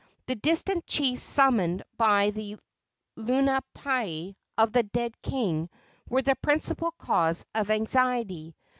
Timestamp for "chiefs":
0.87-1.21